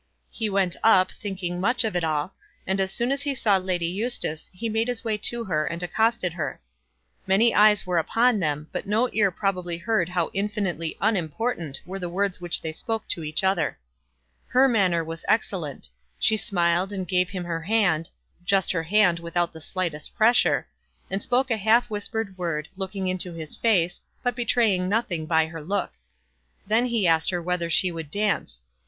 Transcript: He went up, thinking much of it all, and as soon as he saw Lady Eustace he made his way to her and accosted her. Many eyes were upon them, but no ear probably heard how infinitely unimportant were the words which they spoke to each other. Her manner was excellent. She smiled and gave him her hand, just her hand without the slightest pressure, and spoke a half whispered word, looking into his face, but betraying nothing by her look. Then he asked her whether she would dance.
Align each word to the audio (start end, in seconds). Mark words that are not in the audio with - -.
He 0.31 0.49
went 0.49 0.75
up, 0.83 1.11
thinking 1.11 1.61
much 1.61 1.83
of 1.83 1.95
it 1.95 2.03
all, 2.03 2.33
and 2.65 2.79
as 2.79 2.91
soon 2.91 3.11
as 3.11 3.21
he 3.21 3.35
saw 3.35 3.57
Lady 3.57 3.85
Eustace 3.85 4.49
he 4.51 4.67
made 4.67 4.87
his 4.87 5.03
way 5.03 5.15
to 5.19 5.43
her 5.43 5.63
and 5.67 5.83
accosted 5.83 6.33
her. 6.33 6.59
Many 7.27 7.53
eyes 7.53 7.85
were 7.85 7.99
upon 7.99 8.39
them, 8.39 8.67
but 8.71 8.87
no 8.87 9.11
ear 9.13 9.29
probably 9.29 9.77
heard 9.77 10.09
how 10.09 10.31
infinitely 10.33 10.97
unimportant 11.01 11.81
were 11.85 11.99
the 11.99 12.09
words 12.09 12.41
which 12.41 12.61
they 12.61 12.71
spoke 12.71 13.07
to 13.09 13.23
each 13.23 13.43
other. 13.43 13.77
Her 14.47 14.67
manner 14.67 15.03
was 15.03 15.23
excellent. 15.27 15.87
She 16.17 16.35
smiled 16.35 16.91
and 16.91 17.07
gave 17.07 17.29
him 17.29 17.43
her 17.43 17.61
hand, 17.61 18.09
just 18.43 18.71
her 18.71 18.81
hand 18.81 19.19
without 19.19 19.53
the 19.53 19.61
slightest 19.61 20.15
pressure, 20.15 20.67
and 21.11 21.21
spoke 21.21 21.51
a 21.51 21.57
half 21.57 21.91
whispered 21.91 22.39
word, 22.39 22.67
looking 22.75 23.05
into 23.07 23.33
his 23.33 23.55
face, 23.55 24.01
but 24.23 24.35
betraying 24.35 24.89
nothing 24.89 25.27
by 25.27 25.45
her 25.45 25.61
look. 25.61 25.91
Then 26.65 26.87
he 26.87 27.05
asked 27.07 27.29
her 27.29 27.39
whether 27.39 27.69
she 27.69 27.91
would 27.91 28.09
dance. 28.09 28.63